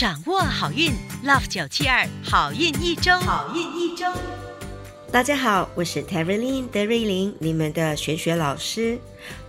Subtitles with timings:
[0.00, 0.92] 掌握好运
[1.26, 4.06] ，Love 九七二好运一周，好运一周。
[5.12, 8.98] 大家好，我是 Terry Lin 德瑞琳，你们的玄学老师。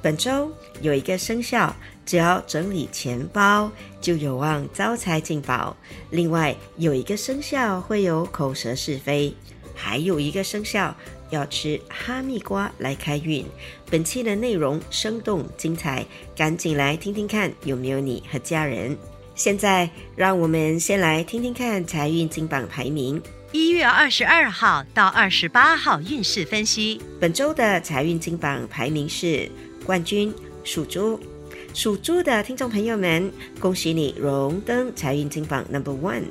[0.01, 0.51] 本周
[0.81, 1.73] 有一个生肖，
[2.05, 3.71] 只要整理钱包，
[4.01, 5.73] 就有望招财进宝。
[6.09, 9.33] 另外有一个生肖会有口舌是非，
[9.73, 10.93] 还有一个生肖
[11.29, 13.45] 要吃哈密瓜来开运。
[13.89, 18.97] 本期的内容生动精彩，赶紧来听听看有没有你和家人。
[19.41, 23.19] 现在让我们先来听听看财运金榜排名。
[23.51, 27.01] 一月二十二号到二十八号运势分析。
[27.19, 29.49] 本周的财运金榜排名是
[29.83, 30.31] 冠军
[30.63, 31.19] 属猪，
[31.73, 36.25] 属猪的听众朋友们，恭喜你荣登财运金榜 Number One。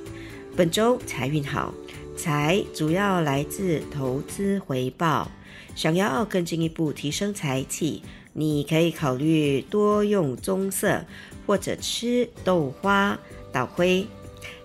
[0.54, 1.74] 本周财运好，
[2.16, 5.28] 财主要来自投资回报。
[5.74, 8.02] 想要更进一步提升财气，
[8.34, 11.04] 你可以考虑多用棕色，
[11.46, 13.18] 或者吃豆花
[13.52, 14.06] 捣灰。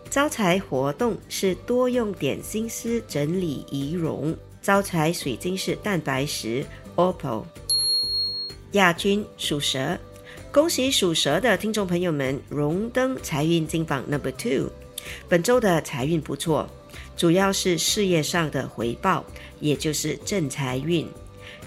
[0.09, 4.35] 招财活动是多用点心思整理仪容。
[4.61, 7.43] 招财水晶是蛋白石 Opal。
[8.71, 9.97] 亚军属蛇，
[10.51, 14.71] 恭喜属蛇的听众朋友们荣登财运金榜 Number Two。
[15.29, 16.67] 本周的财运不错，
[17.15, 19.23] 主要是事业上的回报，
[19.59, 21.07] 也就是正财运。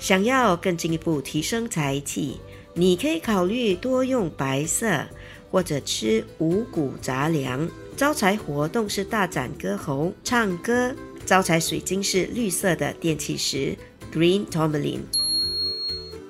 [0.01, 2.41] 想要更进一步提升财气，
[2.79, 5.05] 你可以考虑多用白色，
[5.51, 7.69] 或者吃五谷杂粮。
[7.97, 10.95] 招财活动是大展歌喉、唱歌。
[11.27, 13.77] 招财水晶是绿色的电气石
[14.15, 15.01] （Green Tourmaline）。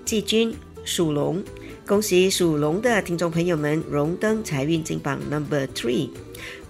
[0.06, 0.54] 季军
[0.86, 1.44] 属龙，
[1.86, 6.08] 恭喜属龙的听众朋友们荣登财运金榜 Number Three。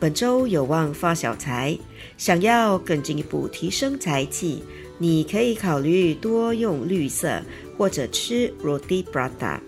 [0.00, 1.78] 本周有望发小财，
[2.16, 4.64] 想要更进一步提升财气，
[4.98, 7.40] 你可以考虑多用绿色
[7.76, 9.60] 或者吃 Roti Prata。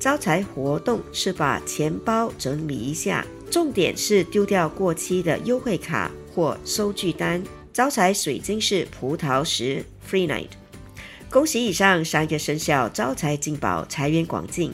[0.00, 3.24] 招财活动是把钱包整理一下。
[3.50, 7.42] 重点是丢掉过期的优惠卡或收据单。
[7.70, 10.48] 招财水晶是葡萄石 （Free Night）。
[11.28, 14.72] 恭喜以上三个生肖招财进宝，财源广进。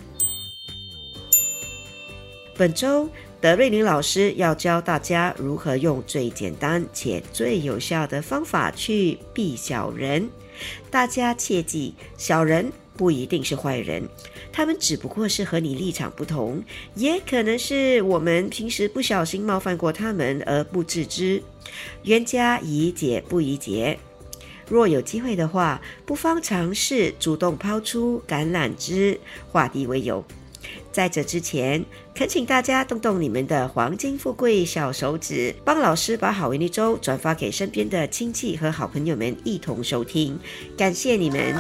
[2.57, 10.31] 本周德瑞林老师要教大家如何用最简单且最有效的方法去避小人。
[10.91, 12.71] 大家切记，小人。
[12.97, 14.09] 不一定是坏人，
[14.53, 16.63] 他们只不过是和你立场不同，
[16.95, 21.43] 也可能是我们平时不小心冒犯过他们而不自知。
[22.05, 23.99] 冤家宜解不宜结，
[24.69, 29.21] 若有机会的话，不妨尝试主动抛出橄榄枝，
[29.53, 30.25] 化敌为友。
[30.91, 31.85] 在这之前，
[32.15, 40.39] 恳请大家动动你们的黄金富贵小手指，帮老师把好运一周转发给身边的亲戚和好朋友们一同收听，
[40.77, 41.55] 感谢你们。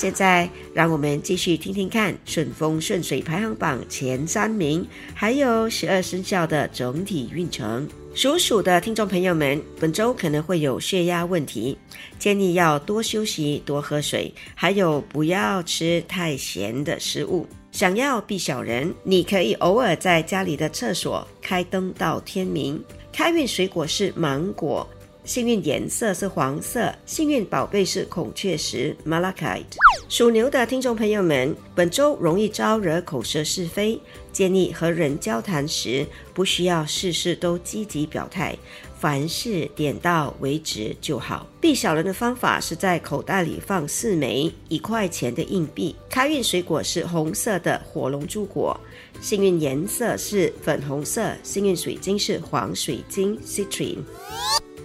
[0.00, 7.86] 现在，让我们继续听听看顺风顺水排行榜前三名，还有十二生肖的整体运程。
[8.14, 11.76] 属鼠的听众朋友们，本周可能会有血压问题，
[12.18, 17.46] 建议要多休息、多喝水，还有不要吃太咸的食物。
[17.70, 22.82] 想要避小人，你可以偶尔在家里的厕所开灯到天明。
[23.12, 24.88] 开运水果是芒果。
[25.30, 29.62] 幸运颜色是黄色，幸运宝贝是孔雀石 （Malachite）。
[30.08, 34.00] 属牛的听众朋友们，本周容易招惹口舌是非，
[34.32, 36.04] 建议和人交谈时
[36.34, 38.58] 不需要事事都积极表态，
[38.98, 41.46] 凡事点到为止就好。
[41.60, 45.94] 避小人的方法是在口袋里放四枚一块钱的硬币。
[46.08, 48.76] 开运水果是红色的火龙珠果，
[49.20, 53.98] 幸运颜色是粉红色，幸运水晶是黄水晶 （Citrine）。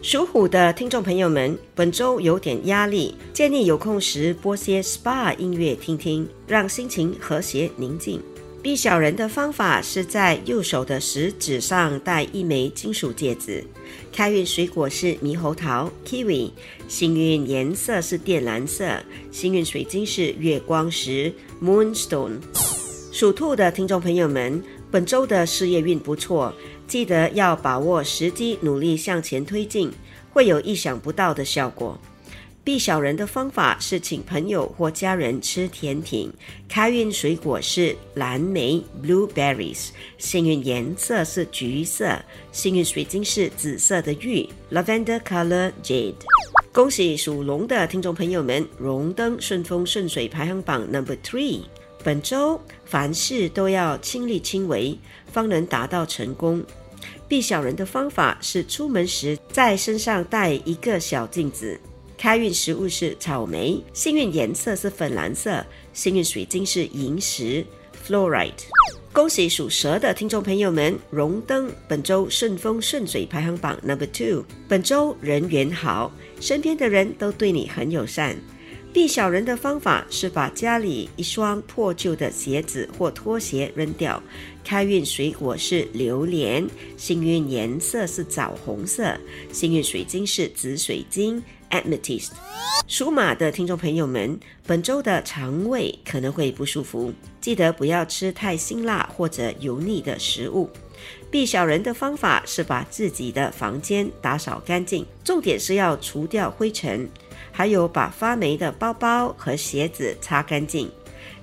[0.08, 8.22] 属虎的听众朋友们，本周有点压力，建议有空时播些 SPA 音乐听听，让心情和谐宁静。
[8.62, 13.66] 避小人的方法是在右手的食指上戴一枚金属戒指。
[14.14, 16.52] 开运水果是猕猴桃 （Kiwi），
[16.88, 18.88] 幸运颜色是靛蓝色，
[19.32, 22.38] 幸运水晶是月光石 （Moonstone）。
[23.12, 26.54] 属兔的听众朋友们，本周的事业运不错。
[26.88, 29.92] 记得要把握时机，努力向前推进，
[30.36, 31.98] 会有意想不到的效果。
[32.62, 36.30] 避小人的方法是请朋友或家人吃甜品。
[36.68, 42.20] 开运水果是蓝莓 （blueberries），幸运颜色是橘色，
[42.52, 46.16] 幸运水晶是紫色的玉 （lavender color jade）。
[46.74, 51.62] 恭喜属龙的听众朋友们荣登顺风顺水排行榜 Number Three。
[52.04, 55.00] 本周凡事都要亲力亲为，
[55.32, 56.62] 方能达到成功。
[57.28, 61.80] 避小人的方法是出门时在身上带一个小镜子。
[62.18, 67.66] 开运食物是草莓，幸运颜色是粉蓝色，幸运水晶是萤石
[68.08, 68.52] fluoride。
[69.12, 74.44] 恭喜属蛇的听众朋友们荣登本周顺风顺水排行榜 number two。
[74.68, 78.36] 本周人缘好，身边的人都对你很友善。
[78.96, 84.24] 避小人的方法是把家里一双破旧的鞋子或拖鞋扔掉。
[84.64, 86.66] 开运水果是榴莲，
[86.96, 89.14] 幸运颜色是枣红色，
[89.52, 92.30] 幸运水晶是紫水晶 （amethyst）。
[92.88, 100.70] 属马的听众朋友们，本周的肠胃可能会不舒服，记得不要吃太辛辣或者油腻的食物。
[101.30, 107.10] 避小人的方法是把自己的房间打扫干净，重点是要除掉灰尘。
[107.52, 110.90] 还有把发霉的包包和鞋子擦干净。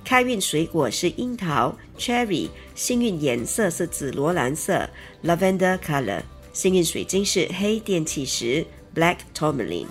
[0.04, 4.88] 开运水果是樱桃 （cherry），幸运颜色是紫罗兰色
[5.24, 6.20] （lavender color），
[6.52, 9.86] 幸运水晶是黑电气石 （black tourmaline）。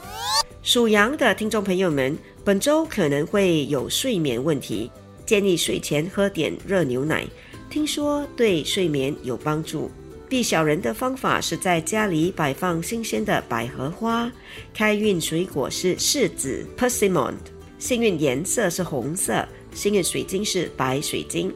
[0.61, 4.91] 属羊的听众朋友们，本周可能会有睡眠问题，
[5.25, 7.25] 建议睡前喝点热牛奶，
[7.69, 9.89] 听说对睡眠有帮助。
[10.31, 14.31] 避小人的方法是在家里摆放新鲜的百合花。
[14.73, 17.33] 开运水果是柿子 （persimmon），
[17.77, 21.53] 幸运颜色是红色，幸运水晶是白水晶。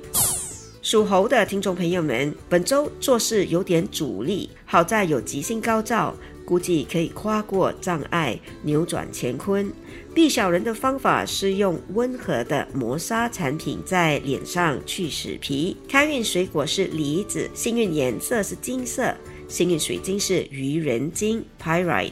[0.82, 6.14] 属猴的听众朋友们，本周做事有点阻力，好在有吉星高照。
[6.46, 9.72] 估计可以跨过障碍，扭转乾坤。
[10.14, 15.76] 避小人的方法是用温和的磨砂产品在脸上去死皮。
[15.90, 19.14] 开运水果是梨子，幸运颜色是金色，
[19.48, 22.12] 幸运水晶是愚人金 （Pyrite）。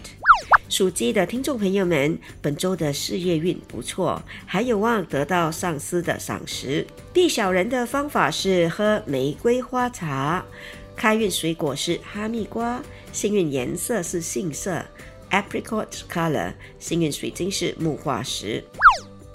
[0.67, 6.85] 属鸡的听众朋友们，本周的事业运不错，还有望得到上司的赏识。
[7.13, 10.43] 避小人的方法是喝玫瑰花茶。
[11.03, 14.81] 开运水果是哈密瓜，幸运颜色是杏色
[15.31, 18.63] （apricot color），幸运水晶是木化石。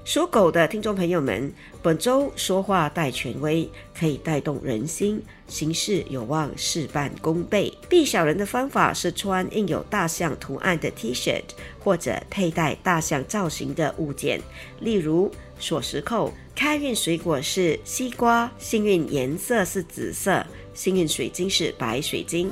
[0.02, 7.70] 属狗的听众朋友们，本周说话带权威，可以带动人心，行事有望事半功倍。
[7.86, 11.42] 避小人的方法是穿印有大象图案的 T 恤，
[11.78, 14.40] 或者佩戴大象造型的物件，
[14.80, 15.30] 例如
[15.60, 16.32] 锁匙扣。
[16.58, 20.44] 开运水果是西瓜，幸运颜色是紫色。
[20.74, 22.50] 幸运水晶是白水晶，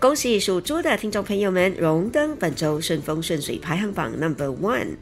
[0.00, 4.96] 恭喜属猪的听众朋友们荣登本周顺风顺水排行榜 number one。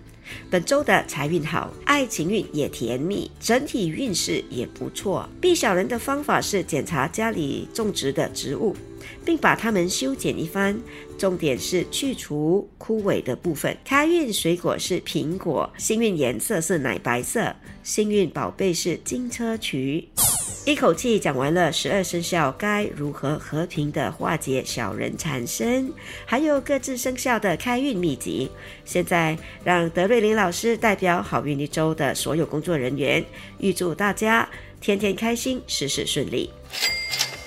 [0.50, 5.28] 本周的财运好，爱情运也甜蜜，整体运势也不错。
[5.40, 8.76] 避小人的方法是检查家里种植的植物，
[9.24, 10.78] 并把它们修剪一番，
[11.18, 13.76] 重点是去除枯萎的部分。
[13.84, 20.08] 开运水果是苹果，幸运颜色是奶白色，幸运宝贝是金车渠。
[20.66, 25.92] 一口气讲完了十二生肖该如何和平的化解小人缠身，
[26.24, 28.50] 还有各自生肖的开运秘籍。
[28.82, 33.22] 现在让德瑞琳老师代表好运一周的所有工作人员，
[33.58, 34.48] 预祝大家
[34.80, 36.48] 天天开心，事事顺利。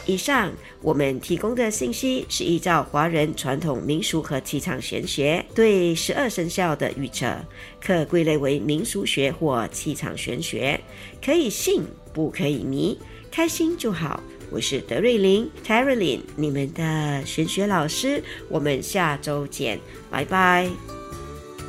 [0.05, 7.35] 以上我们提供的信息是依照华人传统民俗和气场玄学对十二生肖的预测，
[7.81, 10.79] 可归类为民俗学或气场玄学，
[11.19, 11.81] 可以信。
[12.17, 12.97] 不可以迷，
[13.31, 14.19] 开心就好。
[14.49, 18.23] 我是德瑞琳 t a r l y n 你们的玄学老师。
[18.49, 19.79] 我们下周见，
[20.09, 20.67] 拜拜。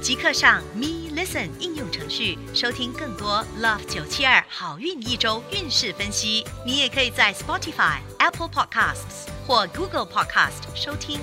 [0.00, 6.46] 即刻上 Me Listen 应用程序收听更多 Love 九七二好运一周运势分析。
[6.64, 11.20] 你也可以在 Spotify、Apple Podcasts 或 Google Podcast 收听。